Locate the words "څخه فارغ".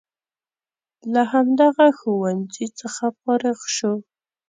2.79-3.59